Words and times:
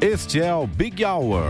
Este 0.00 0.40
é 0.40 0.54
o 0.54 0.66
Big 0.66 1.02
Hour. 1.04 1.44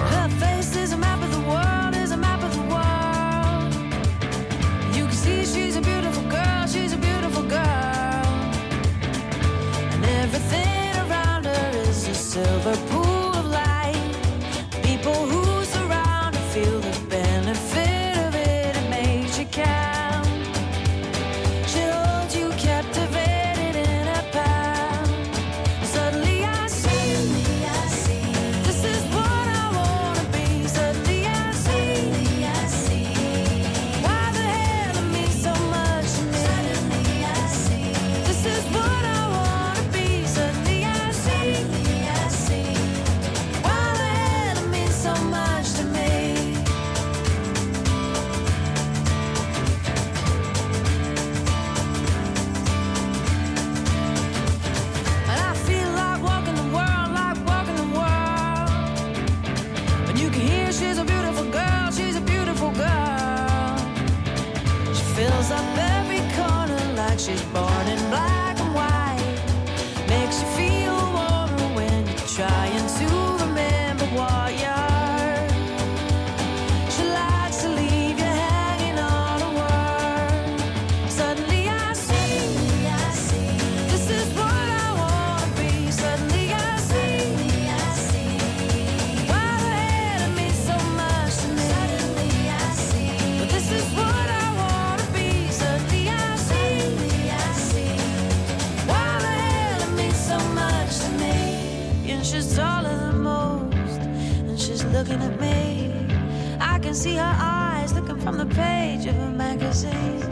see 106.97 107.17
her 107.17 107.37
eyes 107.39 107.93
looking 107.93 108.19
from 108.19 108.39
the 108.39 108.47
page 108.47 109.05
of 109.05 109.19
a 109.19 109.29
magazine. 109.29 110.23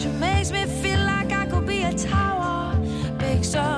She 0.00 0.08
makes 0.08 0.50
me 0.50 0.64
feel 0.66 0.98
like 0.98 1.30
I 1.30 1.46
could 1.46 1.66
be 1.68 1.84
a 1.84 1.92
tower, 1.92 2.74
big 3.20 3.44
so 3.44 3.77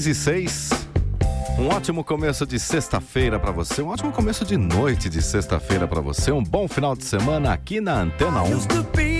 6 0.00 0.06
e 0.06 0.14
6. 0.14 0.70
Um 1.58 1.68
ótimo 1.68 2.04
começo 2.04 2.46
de 2.46 2.56
sexta-feira 2.58 3.38
para 3.40 3.50
você, 3.50 3.82
um 3.82 3.88
ótimo 3.88 4.12
começo 4.12 4.44
de 4.44 4.56
noite 4.56 5.08
de 5.08 5.20
sexta-feira 5.20 5.88
para 5.88 6.00
você, 6.00 6.30
um 6.30 6.42
bom 6.42 6.68
final 6.68 6.94
de 6.94 7.04
semana 7.04 7.52
aqui 7.52 7.80
na 7.80 8.02
Antena 8.02 8.44
1. 8.44 9.17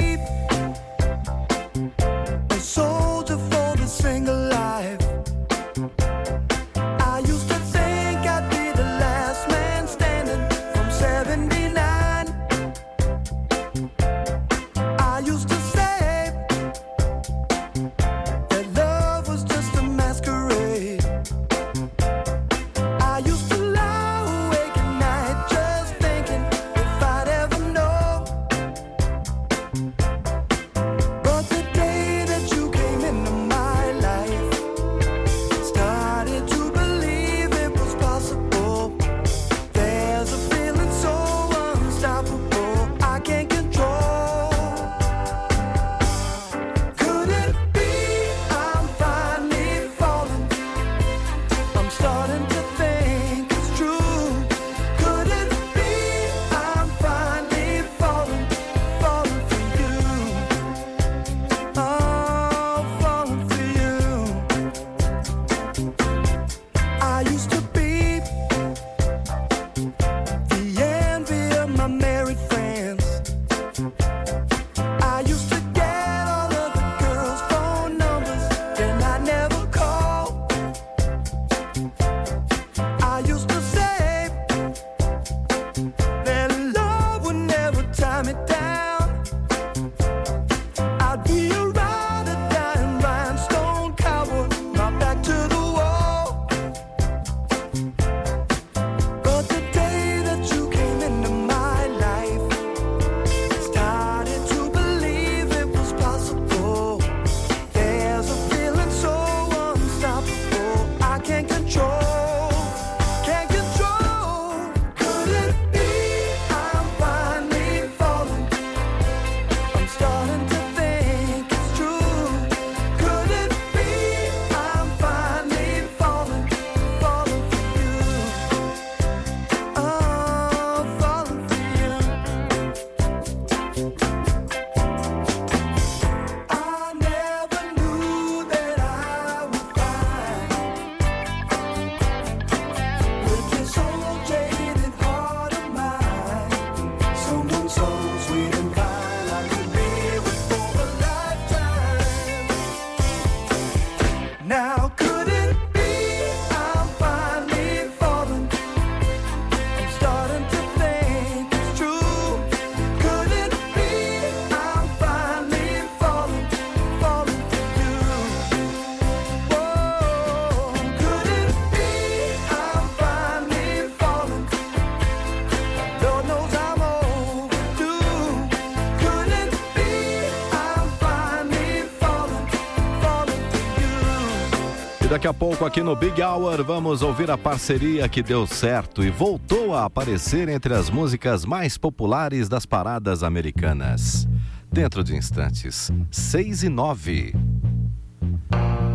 Daqui 185.18 185.26
a 185.26 185.34
pouco, 185.34 185.64
aqui 185.64 185.82
no 185.82 185.96
Big 185.96 186.22
Hour, 186.22 186.62
vamos 186.62 187.02
ouvir 187.02 187.28
a 187.28 187.36
parceria 187.36 188.08
que 188.08 188.22
deu 188.22 188.46
certo 188.46 189.02
e 189.02 189.10
voltou 189.10 189.74
a 189.74 189.84
aparecer 189.84 190.48
entre 190.48 190.72
as 190.72 190.90
músicas 190.90 191.44
mais 191.44 191.76
populares 191.76 192.48
das 192.48 192.64
paradas 192.64 193.24
americanas. 193.24 194.28
Dentro 194.70 195.02
de 195.02 195.16
instantes, 195.16 195.90
6 196.08 196.62
e 196.62 196.68
9. 196.68 197.34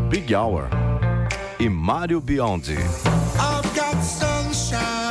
Big 0.09 0.33
Hour 0.33 0.69
e 1.59 1.67
Mario 1.67 2.21
Biondi. 2.21 2.71
I've 2.71 3.75
got 3.75 4.01
sunshine. 4.01 5.02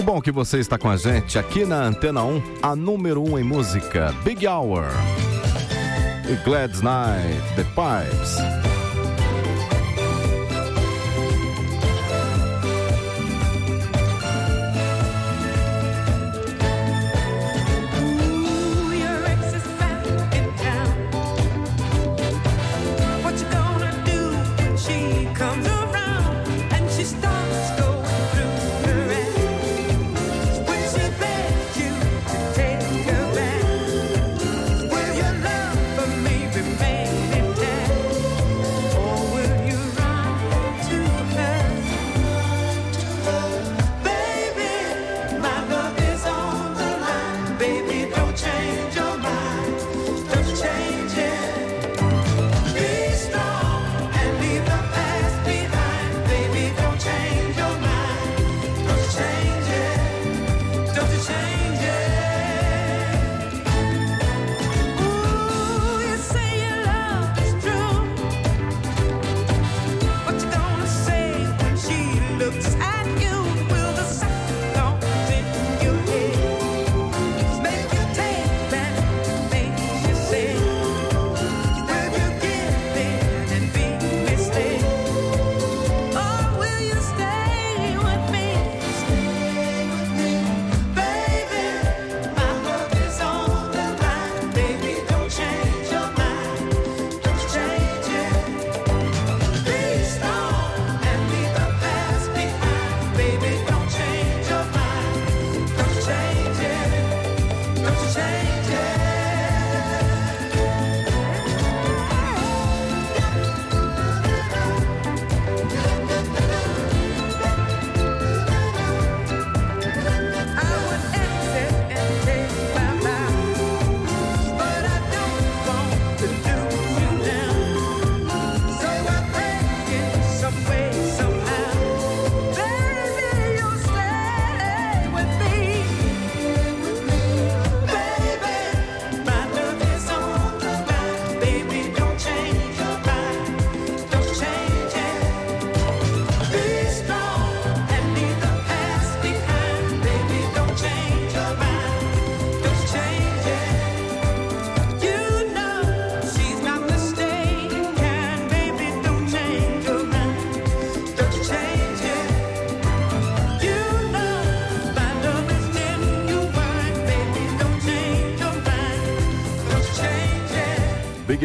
Que 0.00 0.06
bom 0.06 0.18
que 0.18 0.32
você 0.32 0.58
está 0.58 0.78
com 0.78 0.88
a 0.88 0.96
gente 0.96 1.38
aqui 1.38 1.66
na 1.66 1.82
Antena 1.82 2.24
1, 2.24 2.42
a 2.62 2.74
número 2.74 3.22
1 3.22 3.38
em 3.40 3.44
música, 3.44 4.14
Big 4.24 4.46
Hour. 4.46 4.86
E 6.26 6.36
Glad's 6.42 6.80
Night, 6.80 7.38
The 7.54 7.64
Pipes. 7.64 8.69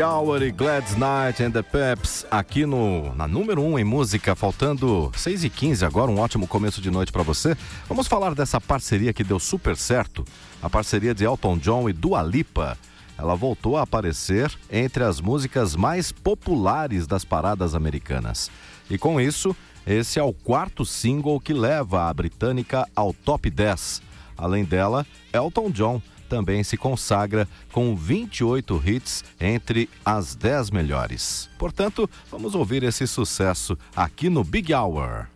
Hour 0.05 0.43
e 0.43 0.51
Glad's 0.51 0.95
Night 0.95 1.41
and 1.41 1.49
the 1.49 1.63
Peps 1.63 2.27
aqui 2.29 2.63
no, 2.63 3.15
na 3.15 3.27
número 3.27 3.59
1 3.63 3.71
um 3.71 3.79
em 3.79 3.83
música, 3.83 4.35
faltando 4.35 5.11
6 5.15 5.45
e 5.45 5.49
15 5.49 5.83
agora, 5.83 6.11
um 6.11 6.19
ótimo 6.19 6.47
começo 6.47 6.79
de 6.79 6.91
noite 6.91 7.11
para 7.11 7.23
você. 7.23 7.57
Vamos 7.89 8.05
falar 8.05 8.35
dessa 8.35 8.61
parceria 8.61 9.11
que 9.11 9.23
deu 9.23 9.39
super 9.39 9.75
certo, 9.75 10.23
a 10.61 10.69
parceria 10.69 11.15
de 11.15 11.23
Elton 11.23 11.57
John 11.57 11.89
e 11.89 11.93
Dua 11.93 12.21
Lipa. 12.21 12.77
Ela 13.17 13.33
voltou 13.33 13.77
a 13.77 13.81
aparecer 13.81 14.53
entre 14.71 15.03
as 15.03 15.19
músicas 15.19 15.75
mais 15.75 16.11
populares 16.11 17.07
das 17.07 17.25
paradas 17.25 17.73
americanas. 17.73 18.51
E 18.87 18.99
com 18.99 19.19
isso, 19.19 19.55
esse 19.87 20.19
é 20.19 20.23
o 20.23 20.33
quarto 20.33 20.85
single 20.85 21.39
que 21.39 21.51
leva 21.51 22.07
a 22.07 22.13
britânica 22.13 22.87
ao 22.95 23.11
top 23.11 23.49
10. 23.49 24.03
Além 24.37 24.63
dela, 24.63 25.03
Elton 25.33 25.71
John 25.71 25.99
também 26.29 26.63
se 26.63 26.77
consagra 26.77 27.47
com 27.71 27.95
28 27.95 28.81
hits 28.85 29.23
entre 29.39 29.89
as 30.03 30.35
10 30.35 30.71
melhores. 30.71 31.49
Portanto, 31.57 32.09
vamos 32.29 32.55
ouvir 32.55 32.83
esse 32.83 33.07
sucesso 33.07 33.77
aqui 33.95 34.29
no 34.29 34.43
Big 34.43 34.73
Hour. 34.73 35.27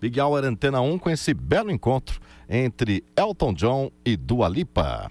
Big 0.00 0.20
Hour 0.20 0.44
Antena 0.44 0.80
1 0.80 0.98
com 0.98 1.10
esse 1.10 1.34
belo 1.34 1.70
encontro 1.70 2.20
entre 2.48 3.02
Elton 3.16 3.52
John 3.52 3.90
e 4.04 4.16
Dua 4.16 4.48
Lipa. 4.48 5.10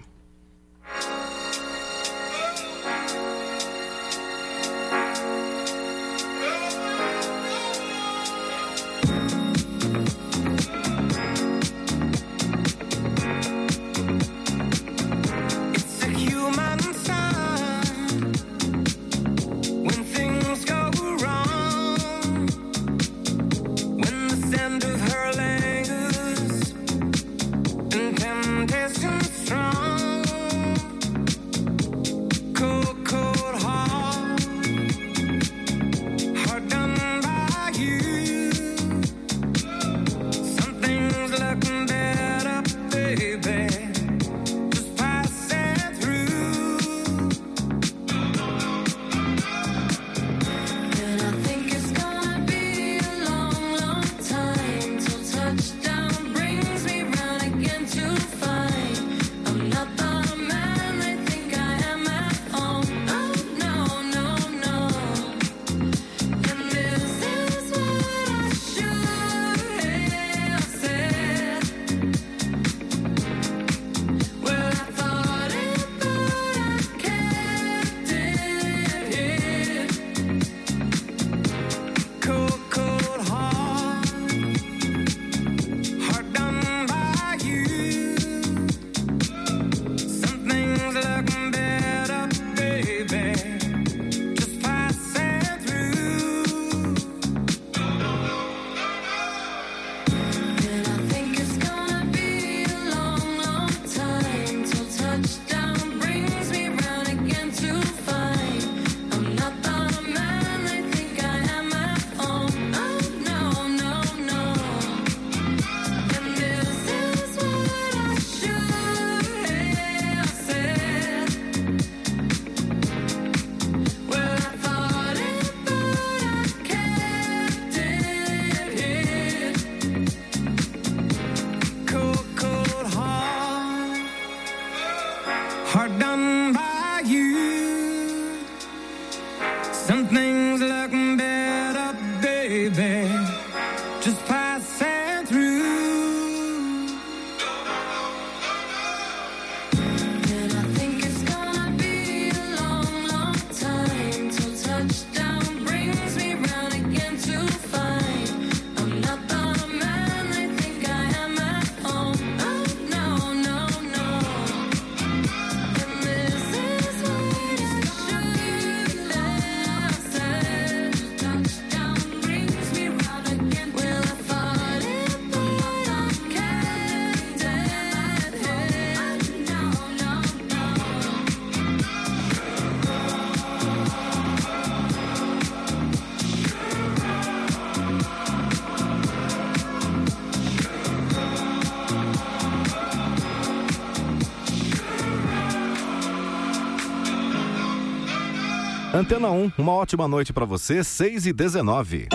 Antena 198.98 199.30
1, 199.30 199.52
uma 199.56 199.70
ótima 199.74 200.08
noite 200.08 200.32
para 200.32 200.44
você, 200.44 200.82
6 200.82 201.26
e 201.26 201.32
19. 201.32 202.08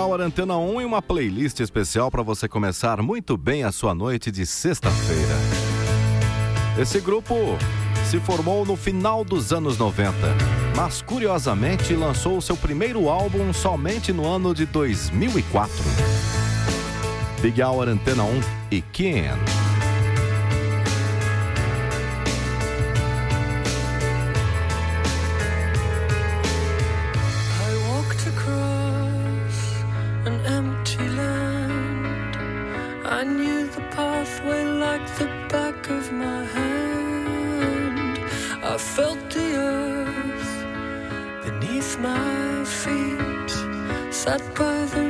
Hour 0.00 0.22
Antena 0.22 0.56
1 0.56 0.80
e 0.80 0.84
uma 0.86 1.02
playlist 1.02 1.60
especial 1.60 2.10
para 2.10 2.22
você 2.22 2.48
começar 2.48 3.02
muito 3.02 3.36
bem 3.36 3.64
a 3.64 3.70
sua 3.70 3.94
noite 3.94 4.30
de 4.30 4.46
sexta-feira. 4.46 5.34
Esse 6.78 7.00
grupo 7.00 7.34
se 8.06 8.18
formou 8.18 8.64
no 8.64 8.76
final 8.76 9.22
dos 9.22 9.52
anos 9.52 9.76
90, 9.76 10.14
mas 10.74 11.02
curiosamente 11.02 11.94
lançou 11.94 12.40
seu 12.40 12.56
primeiro 12.56 13.10
álbum 13.10 13.52
somente 13.52 14.10
no 14.10 14.26
ano 14.26 14.54
de 14.54 14.64
2004. 14.64 15.70
Big 17.42 17.62
Hour 17.62 17.88
Antena 17.88 18.22
1 18.22 18.40
e 18.70 18.80
Ken. 18.80 19.59
that 44.30 44.54
private 44.54 45.09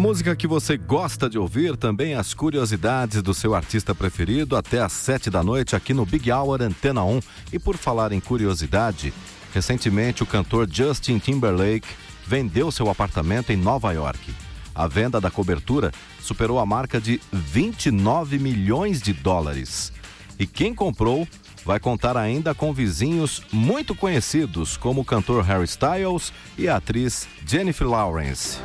A 0.00 0.02
música 0.02 0.34
que 0.34 0.46
você 0.46 0.78
gosta 0.78 1.28
de 1.28 1.38
ouvir, 1.38 1.76
também 1.76 2.14
as 2.14 2.32
curiosidades 2.32 3.20
do 3.20 3.34
seu 3.34 3.54
artista 3.54 3.94
preferido, 3.94 4.56
até 4.56 4.80
às 4.80 4.94
sete 4.94 5.28
da 5.28 5.42
noite 5.42 5.76
aqui 5.76 5.92
no 5.92 6.06
Big 6.06 6.32
Hour 6.32 6.62
Antena 6.62 7.04
1. 7.04 7.20
E 7.52 7.58
por 7.58 7.76
falar 7.76 8.10
em 8.10 8.18
curiosidade, 8.18 9.12
recentemente 9.52 10.22
o 10.22 10.26
cantor 10.26 10.66
Justin 10.72 11.18
Timberlake 11.18 11.86
vendeu 12.26 12.72
seu 12.72 12.88
apartamento 12.88 13.52
em 13.52 13.56
Nova 13.56 13.92
York. 13.92 14.34
A 14.74 14.88
venda 14.88 15.20
da 15.20 15.30
cobertura 15.30 15.92
superou 16.18 16.58
a 16.58 16.64
marca 16.64 16.98
de 16.98 17.20
29 17.30 18.38
milhões 18.38 19.02
de 19.02 19.12
dólares. 19.12 19.92
E 20.38 20.46
quem 20.46 20.74
comprou 20.74 21.28
vai 21.62 21.78
contar 21.78 22.16
ainda 22.16 22.54
com 22.54 22.72
vizinhos 22.72 23.42
muito 23.52 23.94
conhecidos, 23.94 24.78
como 24.78 25.02
o 25.02 25.04
cantor 25.04 25.44
Harry 25.44 25.66
Styles 25.66 26.32
e 26.56 26.70
a 26.70 26.76
atriz 26.76 27.28
Jennifer 27.46 27.86
Lawrence. 27.86 28.56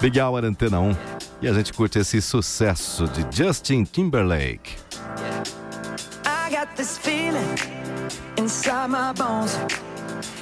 Big 0.00 0.18
Hour 0.18 0.44
Antena 0.46 0.80
1. 0.80 0.96
E 1.42 1.48
a 1.48 1.52
gente 1.52 1.74
curte 1.74 1.98
esse 1.98 2.22
sucesso 2.22 3.06
de 3.08 3.26
Justin 3.30 3.84
Timberlake. 3.84 4.78
I 6.24 6.50
got 6.50 6.74
this 6.74 6.96
feeling 6.96 7.54
inside 8.38 8.88
my 8.88 9.12
bones. 9.12 9.58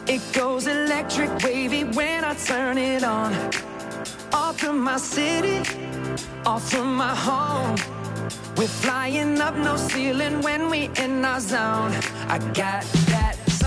It 0.06 0.22
goes 0.32 0.68
electric 0.68 1.30
wavy 1.42 1.84
when 1.84 2.24
I 2.24 2.34
turn 2.36 2.78
it 2.78 3.02
on. 3.02 3.32
Off 4.32 4.60
from 4.60 4.78
my 4.80 4.96
city, 4.96 5.60
off 6.46 6.70
from 6.70 6.96
my 6.96 7.14
home. 7.14 7.74
We're 8.56 8.68
flying 8.68 9.40
up 9.40 9.56
no 9.56 9.76
ceiling 9.76 10.40
when 10.40 10.70
we 10.70 10.88
in 11.02 11.24
our 11.24 11.40
zone. 11.40 11.92
I 12.28 12.38
got 12.54 12.84
that 13.10 13.47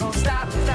don't 0.00 0.14
stop. 0.14 0.69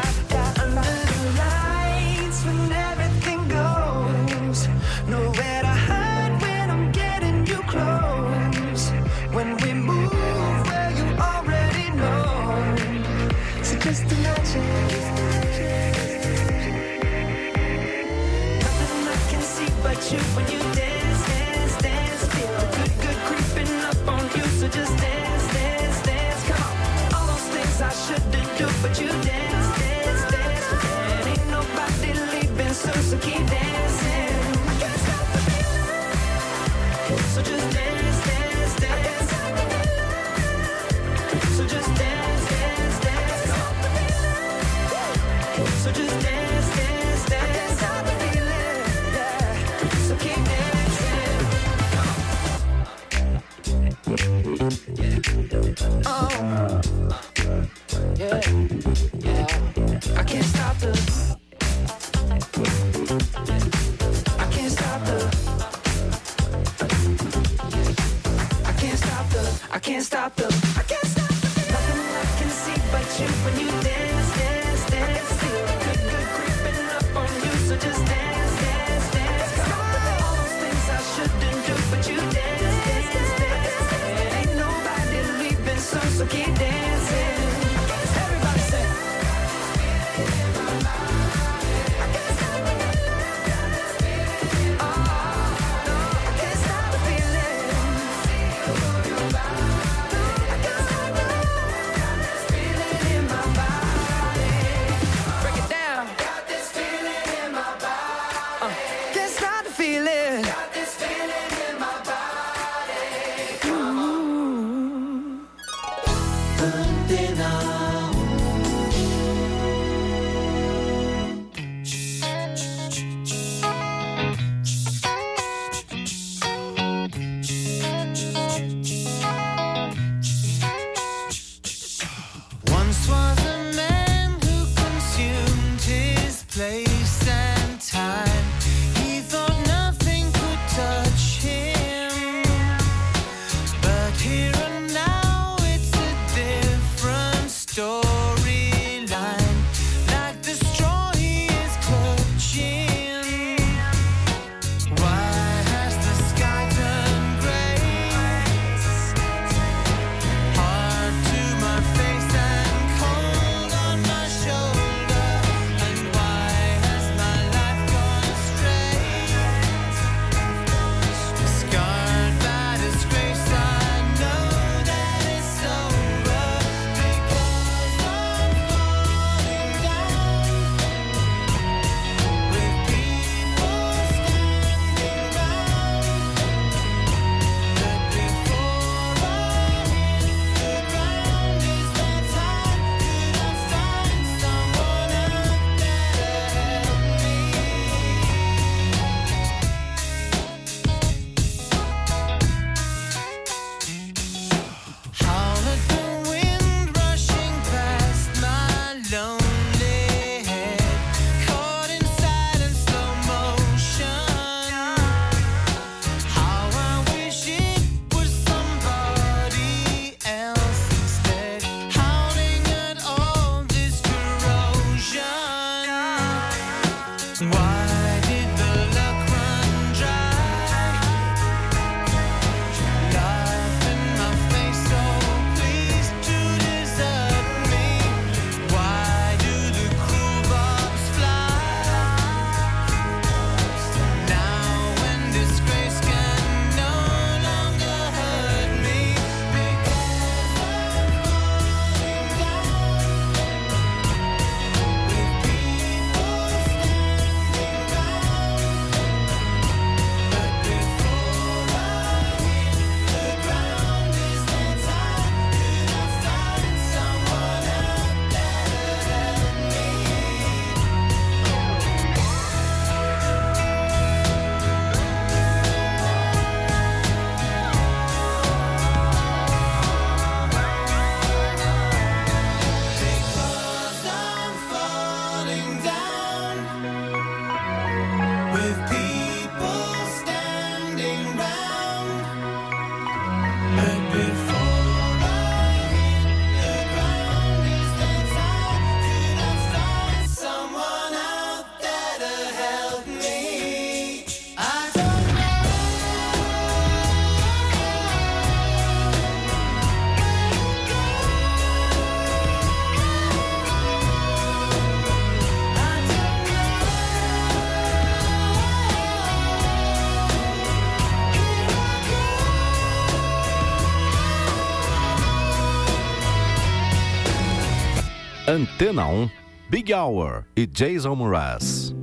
Antena 328.56 329.06
1, 329.12 329.32
Big 329.70 329.92
Hour 329.92 330.46
e 330.56 330.66
Jason 330.66 331.18
Mraz. 331.18 331.94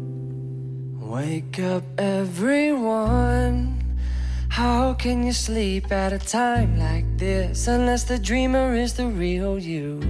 Wake 1.00 1.58
up, 1.60 1.82
everyone. 1.98 3.80
How 4.50 4.92
can 4.92 5.22
you 5.24 5.32
sleep 5.32 5.90
at 5.90 6.12
a 6.12 6.18
time 6.18 6.78
like 6.78 7.06
this 7.16 7.68
unless 7.68 8.04
the 8.04 8.18
dreamer 8.18 8.74
is 8.74 8.92
the 8.92 9.06
real 9.06 9.58
you? 9.58 10.02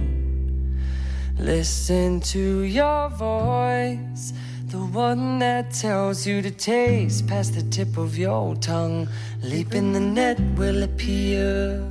Listen 1.39 2.19
to 2.19 2.63
your 2.63 3.07
voice, 3.07 4.33
the 4.65 4.83
one 4.91 5.39
that 5.39 5.71
tells 5.71 6.27
you 6.27 6.41
to 6.41 6.51
taste 6.51 7.25
past 7.25 7.53
the 7.55 7.63
tip 7.69 7.95
of 7.95 8.17
your 8.17 8.53
tongue. 8.57 9.07
Leap 9.43 9.73
in 9.73 9.93
the 9.93 10.01
net 10.01 10.41
will 10.57 10.83
appear. 10.83 11.81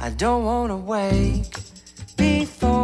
I 0.00 0.10
don't 0.10 0.44
wanna 0.44 0.76
wake 0.76 1.54
before 2.16 2.79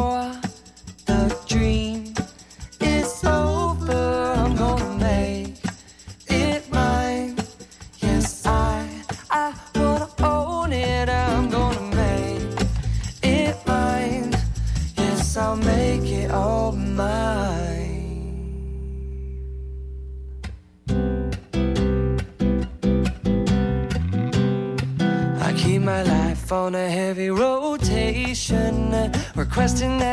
question 29.57 30.06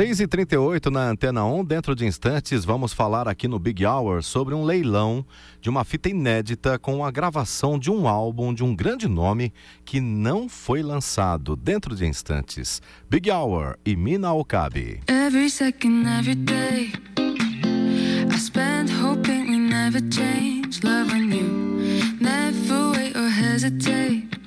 6 0.00 0.20
e 0.20 0.26
38 0.26 0.90
na 0.90 1.10
Antena 1.10 1.44
1. 1.44 1.64
Dentro 1.64 1.94
de 1.94 2.06
instantes, 2.06 2.64
vamos 2.64 2.92
falar 2.92 3.28
aqui 3.28 3.46
no 3.46 3.58
Big 3.58 3.84
Hour 3.84 4.22
sobre 4.22 4.54
um 4.54 4.64
leilão 4.64 5.22
de 5.60 5.68
uma 5.68 5.84
fita 5.84 6.08
inédita 6.08 6.78
com 6.78 7.04
a 7.04 7.10
gravação 7.10 7.78
de 7.78 7.90
um 7.90 8.08
álbum 8.08 8.54
de 8.54 8.64
um 8.64 8.74
grande 8.74 9.06
nome 9.06 9.52
que 9.84 10.00
não 10.00 10.48
foi 10.48 10.82
lançado. 10.82 11.54
Dentro 11.54 11.94
de 11.94 12.06
instantes, 12.06 12.80
Big 13.10 13.30
Hour 13.30 13.76
e 13.84 13.94
Mina 13.94 14.32
Okabe. 14.32 15.02
Every 15.06 15.50
second, 15.50 16.06
every 16.08 16.34
day, 16.34 16.92
I 17.18 18.38
spend 18.38 18.90
hoping 18.90 19.50
we 19.50 19.58
never 19.58 20.00
change. 20.10 20.80
Loving 20.82 21.30
you, 21.30 22.16
never 22.20 22.92
wait 22.92 23.14
or 23.14 23.28
hesitate 23.28 24.39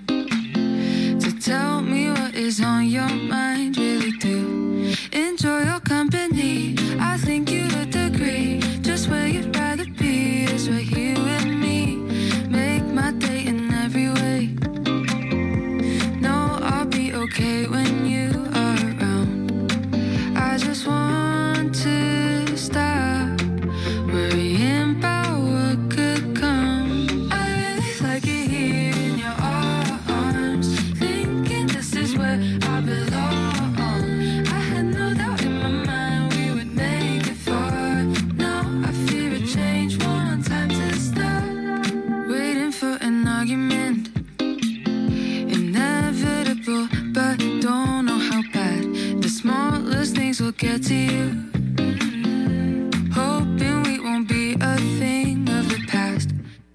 tell 1.43 1.81
me 1.81 2.09
what 2.09 2.33
is 2.35 2.61
on 2.61 2.87
your 2.87 3.09
mind. 3.09 3.77
Really 3.77 4.11
do 4.11 4.93
enjoy 5.11 5.63
your 5.63 5.81
company. 5.81 6.75
I 6.99 7.17
think 7.17 7.51
you 7.51 7.67
would 7.75 7.93
agree. 7.93 8.61
Just 8.81 9.09
where 9.09 9.27
you'd 9.27 9.53
rather 9.53 9.85
be 9.85 10.45
is 10.45 10.69
right 10.69 10.87
here 10.87 11.19
with 11.19 11.45
me. 11.45 11.97
Make 12.47 12.85
my 12.85 13.11
day 13.11 13.45
in 13.45 13.73
every 13.73 14.09
way. 14.09 14.55
No, 16.21 16.59
I'll 16.61 16.85
be 16.85 17.13
okay 17.13 17.67
when 17.67 18.05
you 18.05 18.29
are 18.63 18.79
around. 18.91 19.71
I 20.37 20.57
just 20.57 20.87
want 20.87 21.75
to 21.83 22.55
stop 22.55 23.12
get 50.57 50.83
to 50.83 50.93
you. 50.93 51.51
Hoping 53.13 53.83
we 53.83 53.99
won't 53.99 54.27
be 54.27 54.53
a 54.59 54.77
thing 54.99 55.47
of 55.49 55.69
the 55.69 55.83
past. 55.87 56.29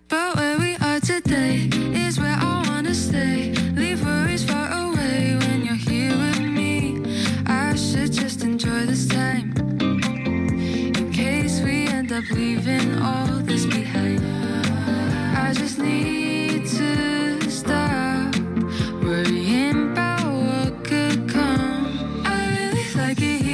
But 0.08 0.36
where 0.36 0.58
we 0.58 0.76
are 0.76 1.00
today 1.00 1.68
is 1.92 2.18
where 2.18 2.36
I 2.38 2.64
wanna 2.68 2.94
stay. 2.94 3.52
Leave 3.74 4.04
worries 4.04 4.44
far 4.44 4.68
away 4.72 5.36
when 5.40 5.64
you're 5.64 5.74
here 5.74 6.16
with 6.16 6.40
me. 6.40 7.02
I 7.46 7.74
should 7.74 8.12
just 8.12 8.42
enjoy 8.42 8.86
this 8.86 9.06
time. 9.06 9.52
In 11.00 11.12
case 11.12 11.60
we 11.60 11.86
end 11.88 12.12
up 12.12 12.28
leaving 12.30 12.98
all 13.00 13.26
this 13.42 13.66
behind. 13.66 14.20
I 15.36 15.52
just 15.52 15.78
need 15.78 16.66
to 16.66 17.50
stop 17.50 18.34
worrying 19.02 19.92
about 19.92 20.24
what 20.26 20.84
could 20.84 21.28
come. 21.28 22.22
I 22.24 22.38
really 22.56 22.94
like 22.94 23.22
it. 23.22 23.47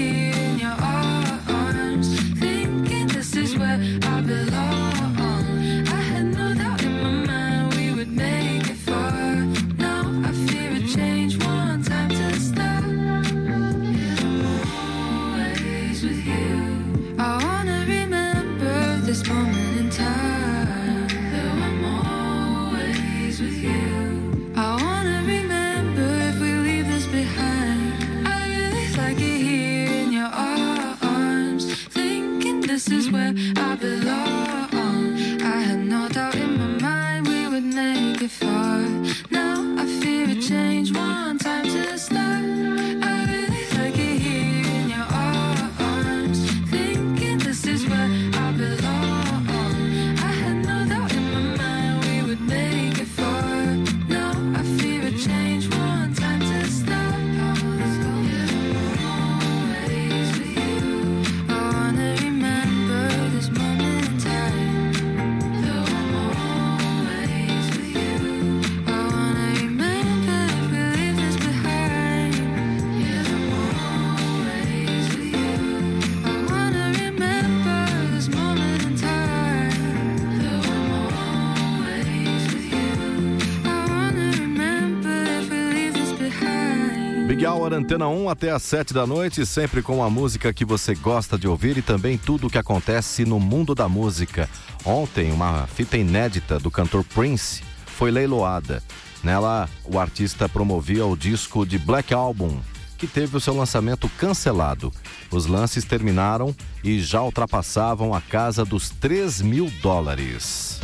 Antena 87.85 88.09
1 88.09 88.31
até 88.31 88.51
às 88.51 88.63
7 88.63 88.95
da 88.95 89.07
noite, 89.07 89.45
sempre 89.45 89.83
com 89.83 90.03
a 90.03 90.09
música 90.09 90.55
que 90.55 90.65
você 90.65 90.95
gosta 90.95 91.37
de 91.37 91.47
ouvir 91.47 91.77
e 91.77 91.83
também 91.83 92.17
tudo 92.17 92.47
o 92.47 92.51
que 92.51 92.57
acontece 92.57 93.27
no 93.27 93.39
mundo 93.39 93.75
da 93.75 93.87
música. 93.91 94.49
Ontem, 94.87 95.31
uma 95.31 95.67
fita 95.67 95.99
inédita 95.99 96.59
do 96.59 96.71
cantor 96.71 97.05
Prince 97.05 97.63
foi 97.85 98.11
leiloada. 98.11 98.83
Nela, 99.23 99.69
o 99.85 99.99
artista 99.99 100.49
promovia 100.49 101.05
o 101.05 101.15
disco 101.15 101.67
de 101.67 101.79
Black 101.79 102.15
Album, 102.15 102.59
que 102.97 103.07
teve 103.07 103.37
o 103.37 103.41
seu 103.41 103.55
lançamento 103.55 104.09
cancelado. 104.17 104.91
Os 105.31 105.45
lances 105.45 105.85
terminaram 105.85 106.57
e 106.83 106.99
já 107.01 107.21
ultrapassavam 107.21 108.15
a 108.15 108.21
casa 108.23 108.65
dos 108.65 108.89
3 108.89 109.43
mil 109.43 109.71
dólares. 109.83 110.81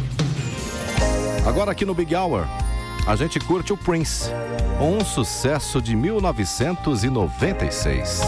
Agora 1.47 1.73
aqui 1.73 1.87
no 1.87 1.95
Big 1.95 2.15
Hour, 2.15 2.47
a 3.07 3.17
gente 3.17 3.41
curte 3.41 3.73
o 3.73 3.77
Prince, 3.77 4.31
um 4.81 5.05
sucesso 5.05 5.81
de 5.81 5.97
1996. 5.97 8.21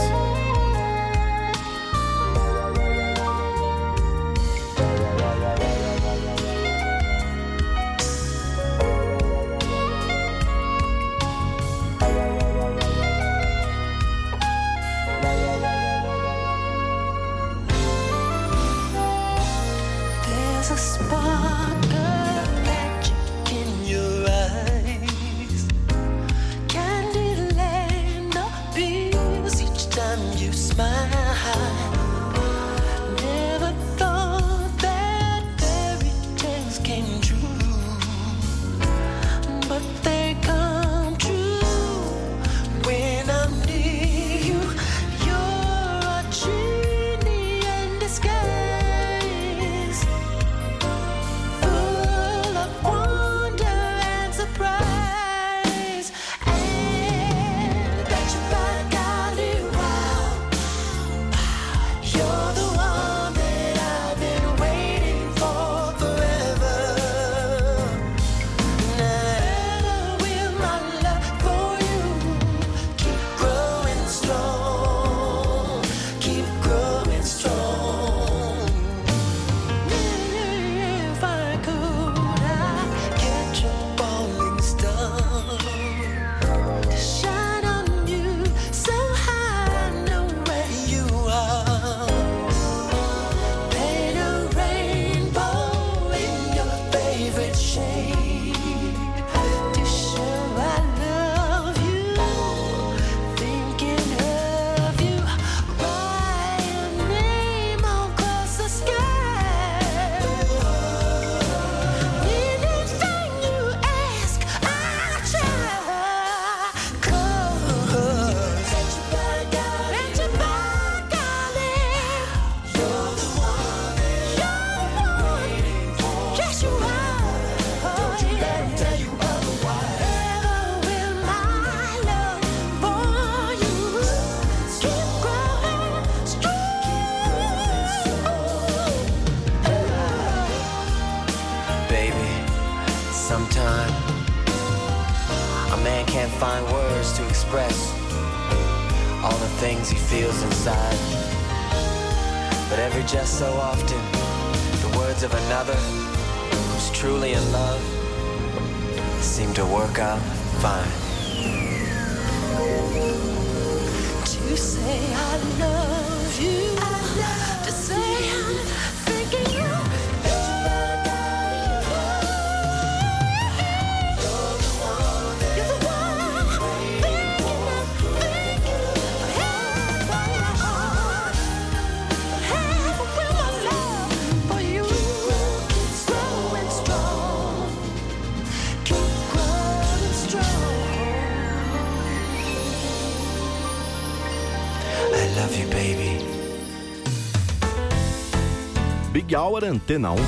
Big 199.32 199.38
Hour 199.38 199.60
Antena 199.62 200.12
1. 200.12 200.20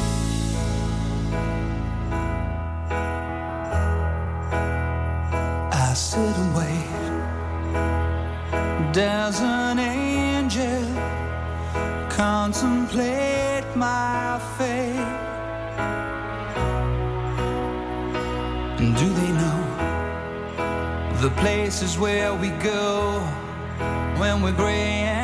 I 5.72 5.92
sit 5.94 6.34
and 6.42 6.54
wait. 6.56 6.88
Does 8.94 9.42
an 9.42 9.78
angel 9.78 10.86
contemplate 12.08 13.66
my 13.76 14.40
fate? 14.56 14.96
And 18.80 18.96
do 18.96 19.08
they 19.20 19.32
know 19.32 19.60
the 21.20 21.28
places 21.42 21.98
where 21.98 22.32
we 22.34 22.48
go 22.72 23.20
when 24.16 24.40
we're 24.40 24.52
gray 24.52 25.23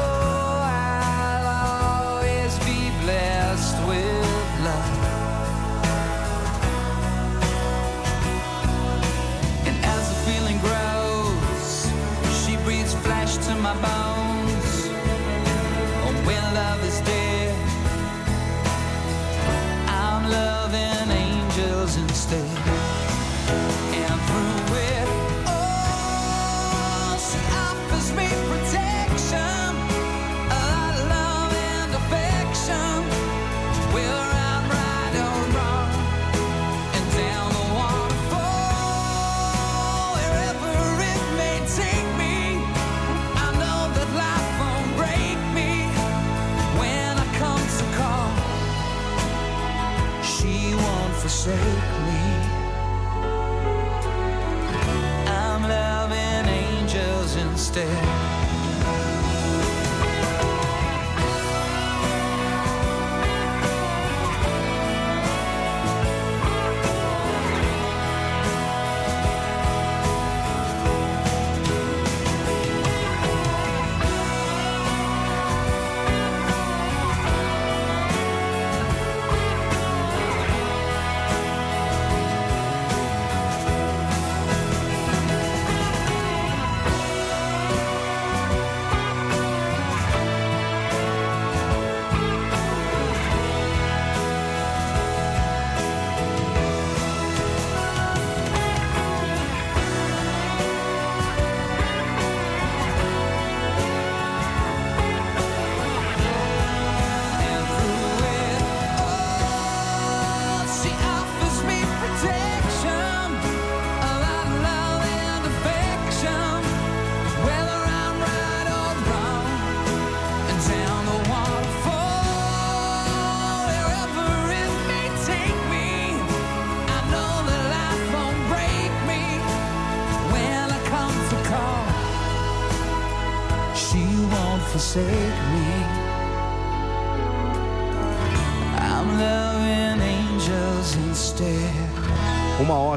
instead. 21.97 22.60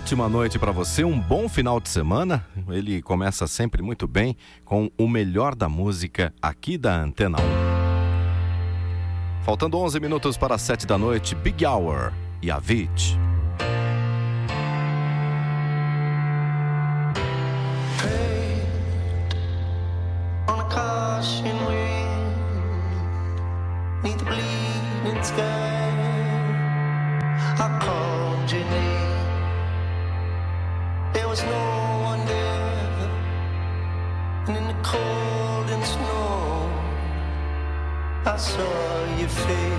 Ótima 0.05 0.28
noite 0.28 0.59
para 0.59 0.70
você, 0.70 1.02
um 1.02 1.18
bom 1.18 1.48
final 1.48 1.80
de 1.80 1.88
semana. 1.88 2.44
Ele 2.68 3.00
começa 3.00 3.46
sempre 3.46 3.80
muito 3.80 4.07
bem 4.07 4.36
com 4.62 4.90
o 4.98 5.09
melhor 5.09 5.55
da 5.55 5.66
música 5.66 6.30
aqui 6.42 6.76
da 6.76 6.94
Antena 6.94 7.38
1. 7.40 7.42
Faltando 9.44 9.78
11 9.78 9.98
minutos 10.00 10.36
para 10.36 10.57
as 10.57 10.61
7 10.61 10.86
da 10.86 10.98
noite, 10.98 11.34
Big 11.34 11.64
Hour 11.64 12.12
e 12.42 12.50
Avicii. 12.50 13.34
Your 39.25 39.31
face. 39.31 39.74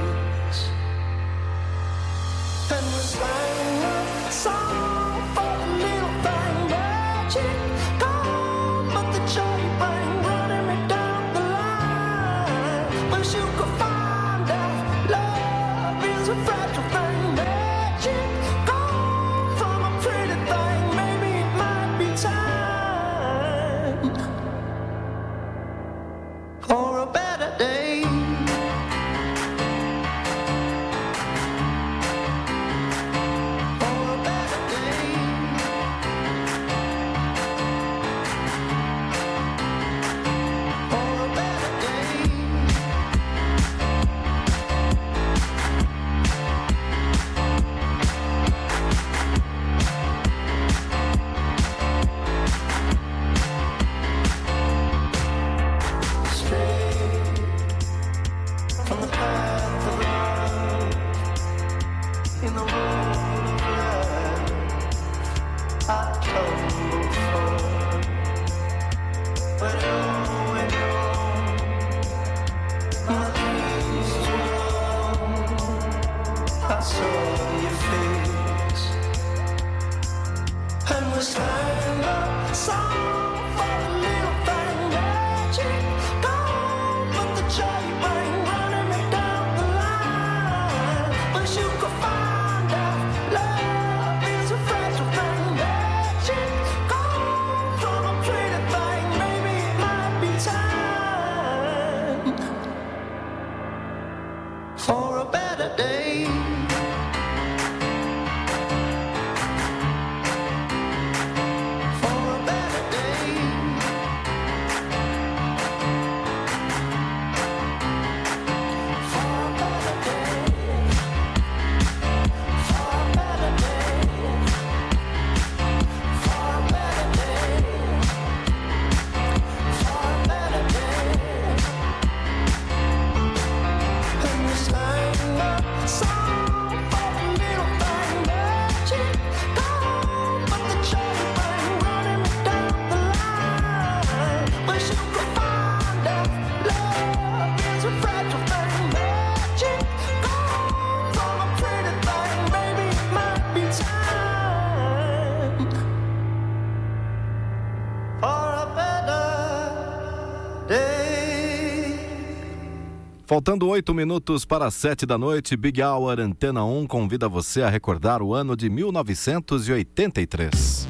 Faltando 163.35 163.67
oito 163.67 163.93
minutos 163.93 164.45
para 164.45 164.71
sete 164.71 165.05
da 165.05 165.17
noite, 165.17 165.57
Big 165.57 165.83
Hour 165.83 166.21
Antena 166.21 166.63
1 166.63 166.87
convida 166.87 167.27
você 167.27 167.63
a 167.63 167.69
recordar 167.69 168.21
o 168.21 168.33
ano 168.33 168.55
de 168.55 168.69
1983. 168.69 170.87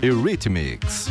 Eurythmics. 0.00 1.08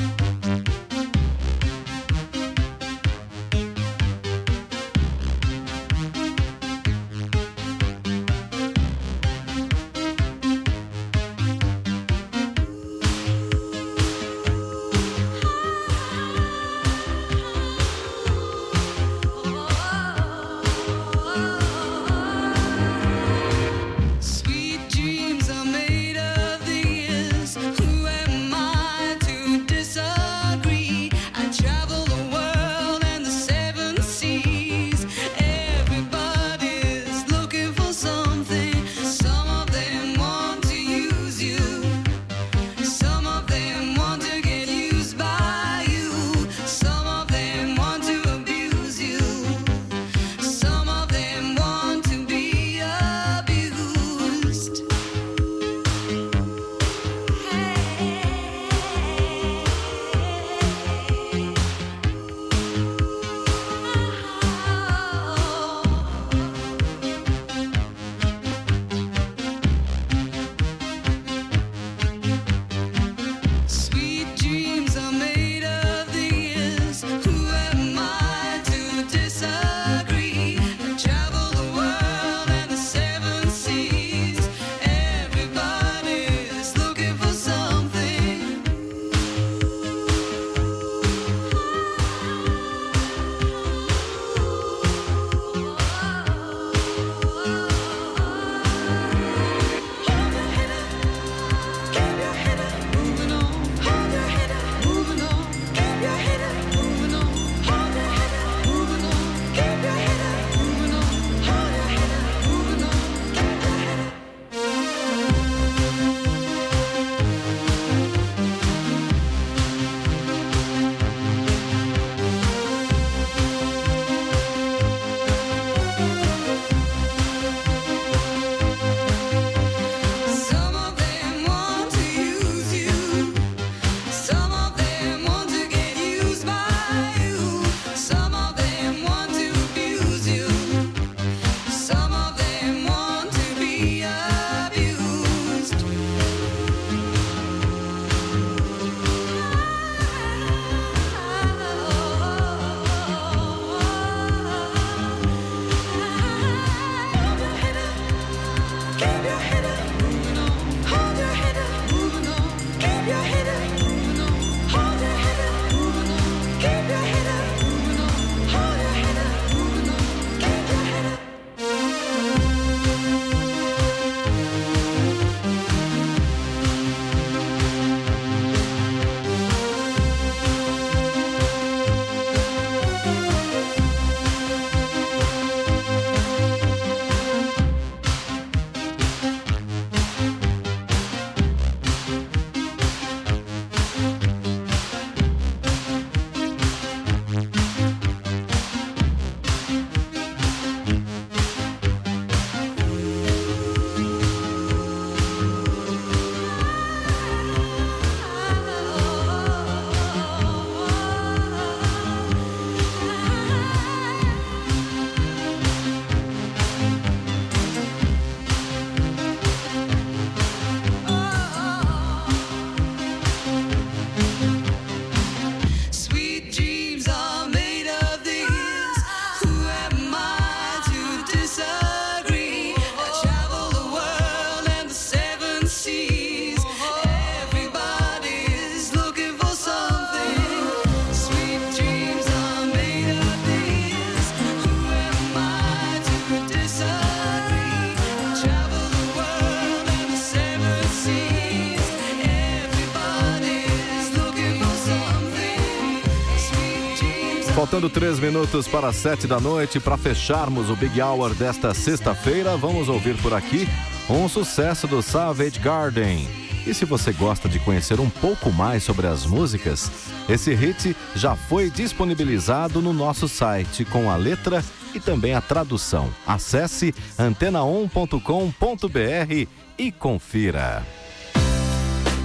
23 258.06 258.20
minutos 258.20 258.68
para 258.68 258.94
7 258.94 259.26
da 259.26 259.40
noite. 259.40 259.80
Para 259.80 259.98
fecharmos 259.98 260.70
o 260.70 260.76
Big 260.76 261.02
Hour 261.02 261.34
desta 261.34 261.74
sexta-feira, 261.74 262.56
vamos 262.56 262.88
ouvir 262.88 263.18
por 263.18 263.34
aqui 263.34 263.68
um 264.08 264.30
sucesso 264.30 264.86
do 264.86 265.02
Savage 265.02 265.60
Garden. 265.60 266.28
E 266.68 266.74
se 266.74 266.86
você 266.86 267.12
gosta 267.12 267.50
de 267.50 267.58
conhecer 267.58 268.00
um 268.00 268.10
pouco 268.10 268.52
mais 268.52 268.84
sobre 268.84 269.08
as 269.08 269.26
músicas, 269.26 269.92
esse 270.30 270.54
hit 270.54 270.96
já 271.16 271.36
foi 271.36 271.72
disponibilizado 271.72 272.80
no 272.80 272.94
nosso 272.94 273.28
site 273.28 273.84
com 273.84 274.12
a 274.12 274.16
letra 274.16 274.64
e 274.94 275.00
também 275.00 275.34
a 275.34 275.42
tradução. 275.42 276.14
Acesse 276.28 276.94
antena1.com.br 277.18 279.50
e 279.80 279.92
confira. 279.92 280.86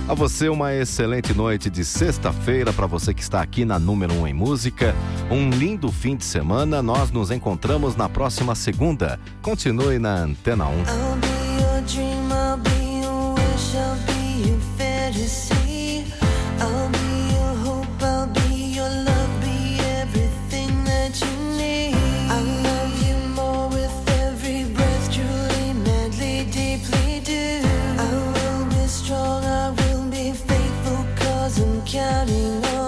A 0.08 0.14
você 0.14 0.48
uma 0.48 0.74
excelente 0.74 1.32
noite 1.32 1.70
de 1.70 1.84
sexta-feira 1.84 2.72
para 2.72 2.86
você 2.86 3.14
que 3.14 3.22
está 3.22 3.40
aqui 3.40 3.64
na 3.64 3.78
Número 3.78 4.12
1 4.12 4.20
um 4.20 4.26
em 4.26 4.34
Música. 4.34 4.94
Um 5.30 5.50
lindo 5.50 5.90
fim 5.92 6.16
de 6.16 6.24
semana. 6.24 6.82
Nós 6.82 7.10
nos 7.12 7.30
encontramos 7.30 7.94
na 7.94 8.08
próxima 8.08 8.54
segunda. 8.54 9.20
Continue 9.40 9.98
na 9.98 10.14
Antena 10.16 10.66
1. 10.66 11.09
I'm 31.58 31.82
counting 31.82 32.64
on 32.64 32.74
you. 32.74 32.79